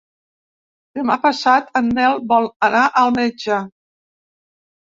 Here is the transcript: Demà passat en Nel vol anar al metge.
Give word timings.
Demà 0.99 1.17
passat 1.25 1.69
en 1.81 1.91
Nel 1.99 2.17
vol 2.33 2.49
anar 2.71 2.83
al 3.05 3.15
metge. 3.21 3.61